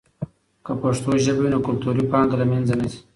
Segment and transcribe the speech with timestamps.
[0.65, 2.99] که پښتو ژبه وي، نو کلتوري پانګه له منځه نه ځي.